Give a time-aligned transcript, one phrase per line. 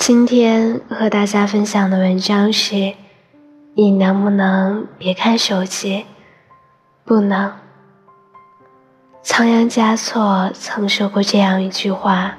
[0.00, 2.94] 今天和大家分享的文章是：
[3.74, 6.06] 你能不能别看手机？
[7.04, 7.52] 不能。
[9.22, 12.38] 仓央嘉措曾说过这样一句话：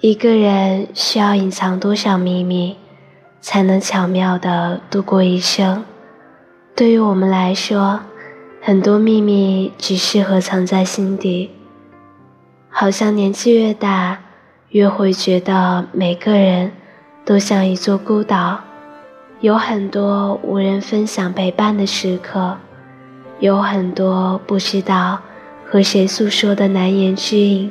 [0.00, 2.76] 一个人需要隐藏多少秘密，
[3.40, 5.84] 才能巧妙的度过一生？
[6.74, 8.00] 对于我们来说，
[8.60, 11.52] 很多秘密只适合藏在心底。
[12.68, 14.23] 好像年纪越大，
[14.74, 16.72] 越会觉得每个人
[17.24, 18.58] 都像一座孤岛，
[19.38, 22.56] 有很多无人分享陪伴的时刻，
[23.38, 25.20] 有很多不知道
[25.64, 27.70] 和谁诉说的难言之隐，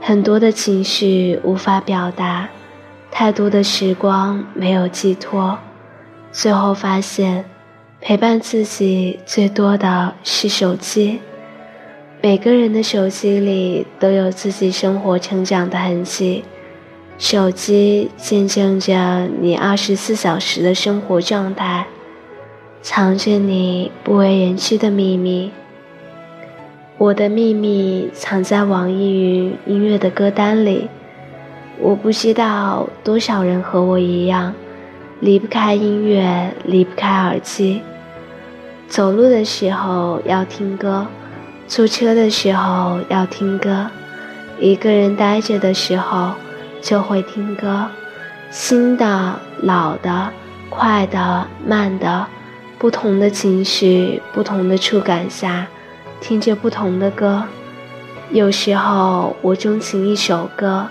[0.00, 2.48] 很多的情绪无法表达，
[3.10, 5.58] 太多的时光没有寄托，
[6.30, 7.44] 最后发现
[8.00, 11.18] 陪伴自己最多的是手机。
[12.20, 16.42] 每个人的手机里都有自己生活成长的痕迹，
[17.16, 21.86] 手机见证着你二十四小时的生活状态，
[22.82, 25.52] 藏着你不为人知的秘密。
[26.96, 30.88] 我的秘密藏在网易云音乐的歌单里，
[31.78, 34.52] 我不知道多少人和我一样，
[35.20, 37.80] 离不开音乐，离不开耳机，
[38.88, 41.06] 走路的时候要听歌。
[41.68, 43.88] 坐车的时候要听歌，
[44.58, 46.32] 一个人呆着的时候
[46.80, 47.86] 就会听歌。
[48.50, 50.30] 新的、老的、
[50.70, 52.26] 快的、慢的，
[52.78, 55.66] 不同的情绪、不同的触感下，
[56.22, 57.44] 听着不同的歌。
[58.30, 60.86] 有时候我钟情一首歌，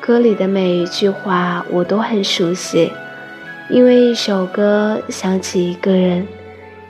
[0.00, 2.92] 歌里的每一句话我都很熟悉，
[3.68, 6.26] 因为一首歌想起一个人。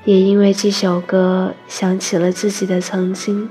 [0.05, 3.51] 也因为这首歌想起了自己的曾经。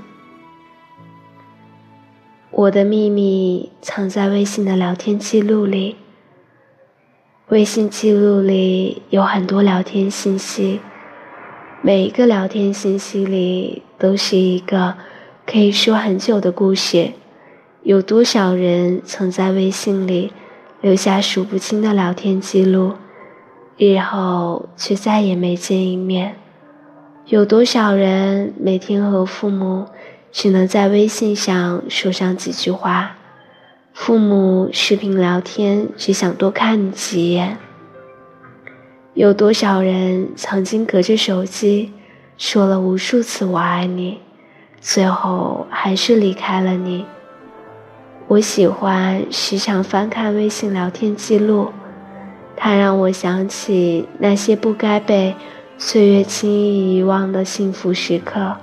[2.50, 5.95] 我的秘密藏在微信的聊天记录里。
[7.50, 10.79] 微信记录里有很多聊天信息，
[11.81, 14.95] 每一个聊天信息里都是一个
[15.45, 17.12] 可以说很久的故事。
[17.84, 20.34] 有多少人曾在微信里
[20.81, 22.95] 留下数不清的聊天记录？
[23.81, 26.35] 日后却再也没见一面。
[27.28, 29.85] 有多少人每天和父母
[30.34, 33.16] 只能在微信上说上几句话？
[33.94, 37.57] 父母视频聊天只想多看你几眼。
[39.13, 41.94] 有多少人曾经隔着手机
[42.38, 44.19] 说了无数次“我爱你”，
[44.81, 47.06] 最后还是离开了你？
[48.28, 51.69] 我喜欢时常翻看微信聊天记录。
[52.62, 55.34] 它让我想起那些不该被
[55.78, 58.58] 岁月轻易遗忘的幸福时刻，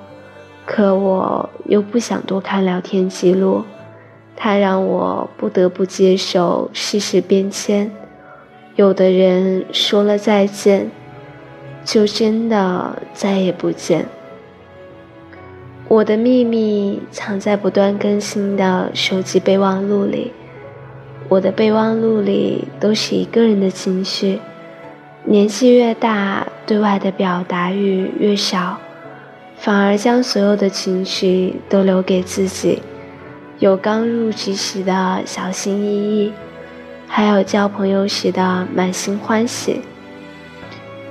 [0.66, 3.64] 可我又不想多看聊天记录。
[4.36, 7.90] 它让我不得不接受世事变迁，
[8.74, 10.90] 有的人说了再见，
[11.82, 14.06] 就真的再也不见。
[15.88, 20.32] 我的秘密藏在不断更新的手机备忘录里。
[21.28, 24.38] 我的备忘录里都是一个人的情绪，
[25.24, 28.78] 年纪越大，对外的表达欲越少，
[29.56, 32.80] 反而将所有的情绪都留给自己。
[33.58, 36.32] 有刚入职时的小心翼翼，
[37.08, 39.80] 还有交朋友时的满心欢喜。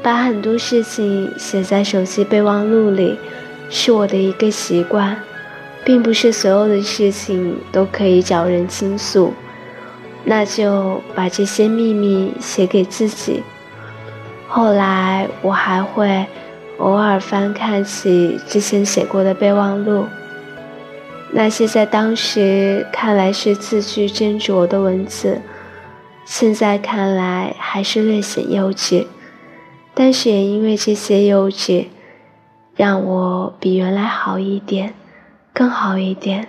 [0.01, 3.17] 把很多事情写在手机备忘录里，
[3.69, 5.17] 是我的一个习惯，
[5.83, 9.33] 并不是所有的事情都可以找人倾诉。
[10.25, 13.43] 那就把这些秘密写给自己。
[14.47, 16.25] 后来我还会
[16.79, 20.05] 偶尔翻看起之前写过的备忘录，
[21.31, 25.41] 那些在当时看来是字句斟酌的文字，
[26.25, 29.05] 现在看来还是略显幼稚。
[29.93, 31.85] 但是也因为这些幼稚，
[32.75, 34.93] 让我比原来好一点，
[35.53, 36.47] 更好一点。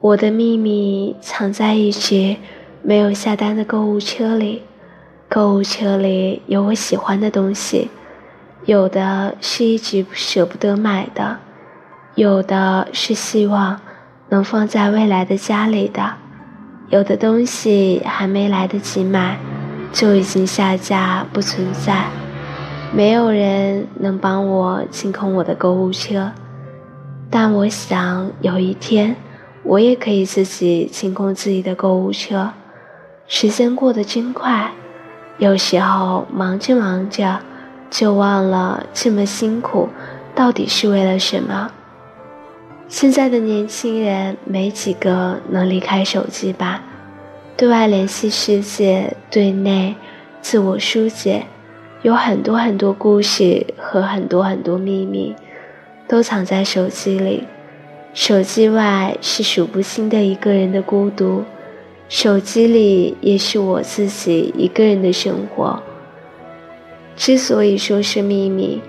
[0.00, 2.36] 我的秘密藏在一直
[2.82, 4.62] 没有下单的购物车里，
[5.28, 7.90] 购物车里有我喜欢的东西，
[8.64, 11.38] 有的是一直舍不得买的，
[12.14, 13.80] 有的是希望
[14.28, 16.14] 能放在未来的家里的，
[16.90, 19.36] 有的东西还没来得及买，
[19.92, 22.04] 就已经下架不存在，
[22.94, 26.30] 没有人能帮我清空我的购物车，
[27.28, 29.16] 但我想有一天。
[29.68, 32.52] 我也可以自己清空自己的购物车。
[33.26, 34.72] 时间过得真快，
[35.36, 37.40] 有时候忙着忙着，
[37.90, 39.90] 就忘了这么辛苦
[40.34, 41.70] 到底是为了什么。
[42.88, 46.82] 现在的年轻人没几个能离开手机吧？
[47.54, 49.94] 对外联系世界，对内
[50.40, 51.44] 自我疏解，
[52.00, 55.36] 有很多很多故事和很多很多秘密，
[56.08, 57.46] 都藏在手机里。
[58.18, 61.44] 手机外是数不清的一个人的孤独，
[62.08, 65.80] 手机里也是我自己一个人的生活。
[67.14, 68.82] 之所以说是秘密，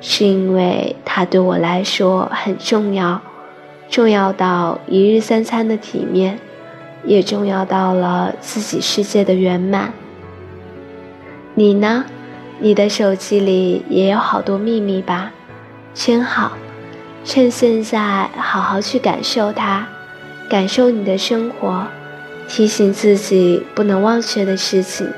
[0.00, 3.20] 是因为它对我来说很重要。
[3.88, 6.38] 重要到一日三餐的体面，
[7.04, 9.92] 也重要到了自己世界的圆满。
[11.56, 12.04] 你呢？
[12.60, 15.32] 你的手机里也有好多秘密吧？
[15.92, 16.52] 真好，
[17.26, 19.84] 趁现在好好去感受它，
[20.48, 21.84] 感受你的生活，
[22.48, 25.12] 提醒自己不能忘却的事情，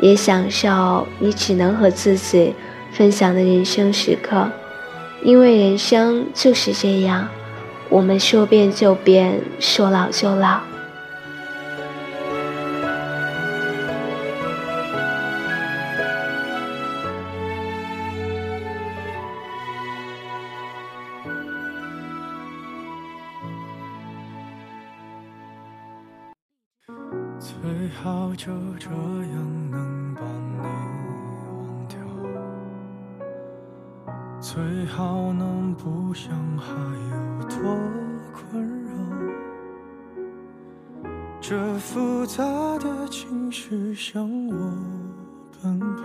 [0.00, 2.54] 也享受你只能和自己
[2.92, 4.48] 分享的人生时刻，
[5.22, 7.28] 因为人生就是这样。
[7.90, 10.60] 我们说变就变，说老就老。
[27.44, 30.56] 最好就这样能把你
[31.58, 31.98] 忘掉，
[34.40, 37.24] 最好能不想还有。
[37.50, 37.78] 多
[38.32, 38.94] 困扰，
[41.38, 42.42] 这复杂
[42.78, 44.54] 的情绪向我
[45.62, 46.02] 奔跑，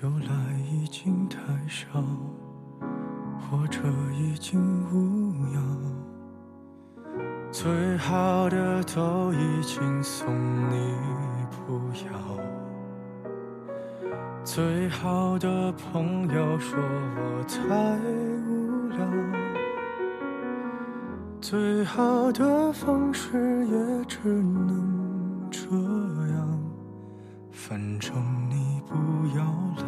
[0.00, 0.30] 由来
[0.70, 2.00] 已经太少，
[3.50, 3.80] 或者
[4.14, 4.60] 已经
[4.92, 6.05] 无恙，
[7.58, 10.28] 最好的都已经送
[10.70, 10.94] 你
[11.50, 12.12] 不要，
[14.44, 17.56] 最好的朋友说我太
[18.46, 18.98] 无聊。
[21.40, 25.60] 最好的方式也只能这
[26.36, 26.60] 样，
[27.50, 28.14] 反正
[28.50, 28.94] 你不
[29.34, 29.42] 要
[29.78, 29.82] 了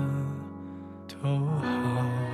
[1.06, 2.27] 都好。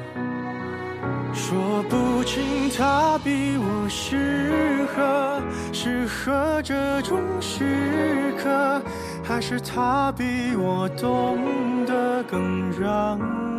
[1.55, 5.41] 说不清他比我适合，
[5.73, 8.83] 适合这种时刻，
[9.23, 13.17] 还是他比我懂得更让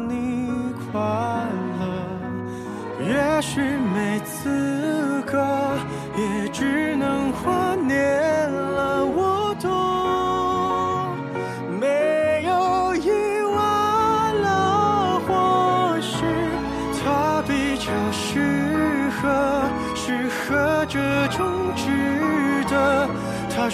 [0.09, 0.49] 你
[0.91, 0.99] 快
[1.79, 1.85] 乐。
[2.99, 5.41] 也许没资格，
[6.17, 8.94] 也只能怀念了。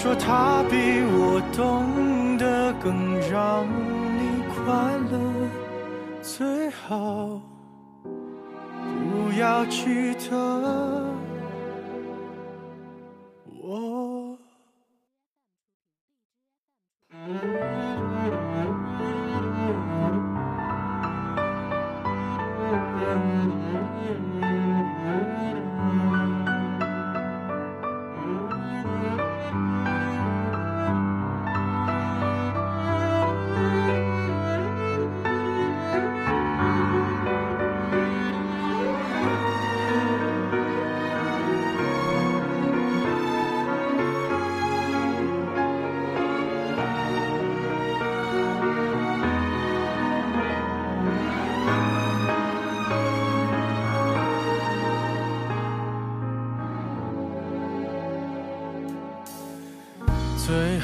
[0.01, 3.68] 说他比我懂得更让
[4.18, 5.19] 你快乐，
[6.24, 7.39] 最好。
[8.03, 11.06] 不要记得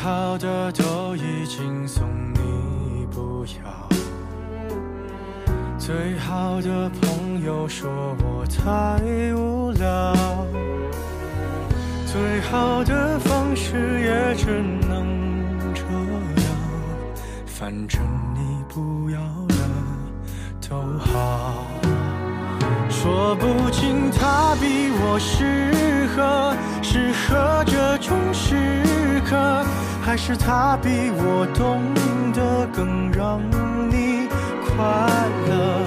[0.07, 3.89] 好的都已经送你不要，
[5.77, 7.91] 最好的朋友说
[8.23, 9.03] 我太
[9.35, 10.15] 无聊，
[12.05, 15.05] 最好的方式也只能
[15.73, 15.81] 这
[16.41, 16.55] 样，
[17.45, 18.01] 反正
[18.33, 19.55] 你不要了
[20.69, 21.65] 都好。
[22.89, 28.55] 说不清他比我适合，适合这种时
[29.25, 29.65] 刻，
[30.07, 31.83] 还是他比我懂
[32.33, 33.41] 得更让
[33.91, 34.25] 你
[34.63, 34.73] 快
[35.49, 35.83] 乐。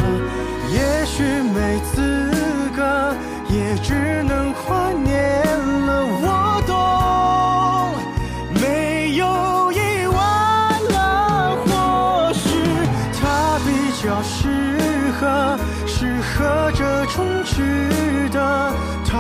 [0.71, 2.31] 也许没资
[2.77, 3.15] 格，
[3.49, 5.43] 也只能怀念
[5.87, 6.05] 了。
[6.21, 6.77] 我懂，
[8.61, 10.21] 没有意外
[10.93, 11.57] 了。
[11.65, 12.51] 或许
[13.19, 13.69] 他比
[14.03, 14.37] 较适
[15.19, 15.57] 合。
[15.87, 18.71] 适合这种值得。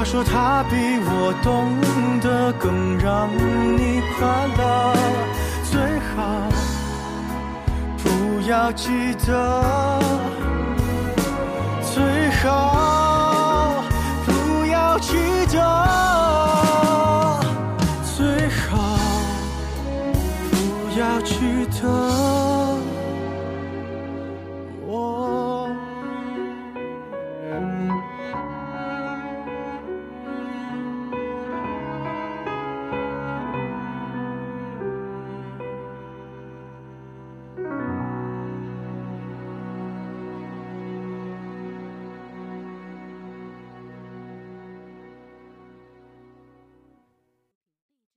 [0.00, 1.78] 他说他比我懂
[2.22, 3.28] 得更让
[3.76, 4.94] 你快乐，
[5.62, 5.78] 最
[6.16, 6.48] 好
[7.98, 8.88] 不要记
[9.26, 10.00] 得，
[11.82, 13.84] 最好
[14.24, 15.18] 不要记
[15.52, 15.89] 得。